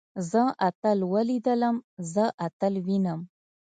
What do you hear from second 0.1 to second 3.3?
زه اتل وليدلم. زه اتل وينم.